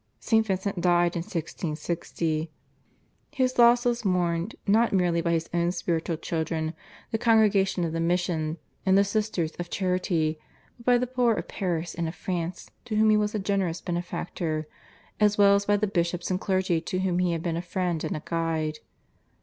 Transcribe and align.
St. 0.19 0.43
Vincent 0.43 0.81
died 0.81 1.15
in 1.15 1.19
1660. 1.21 2.49
His 3.33 3.59
loss 3.59 3.85
was 3.85 4.03
mourned 4.03 4.55
not 4.65 4.93
merely 4.93 5.21
by 5.21 5.29
his 5.33 5.47
own 5.53 5.71
spiritual 5.71 6.17
children, 6.17 6.73
the 7.11 7.19
Congregation 7.19 7.83
of 7.83 7.93
the 7.93 7.99
Mission 7.99 8.57
and 8.83 8.97
the 8.97 9.03
Sisters 9.03 9.51
of 9.59 9.69
Charity, 9.69 10.39
but 10.79 10.85
by 10.87 10.97
the 10.97 11.05
poor 11.05 11.35
of 11.35 11.47
Paris 11.47 11.93
and 11.93 12.07
of 12.07 12.15
France 12.15 12.71
to 12.85 12.95
whom 12.95 13.11
he 13.11 13.15
was 13.17 13.35
a 13.35 13.37
generous 13.37 13.79
benefactor, 13.79 14.67
as 15.19 15.37
well 15.37 15.53
as 15.53 15.65
by 15.65 15.77
the 15.77 15.85
bishops 15.85 16.31
and 16.31 16.41
clergy 16.41 16.81
to 16.81 17.01
whom 17.01 17.19
he 17.19 17.33
had 17.33 17.43
been 17.43 17.55
a 17.55 17.61
friend 17.61 18.03
and 18.03 18.17
a 18.17 18.23
guide. 18.25 18.79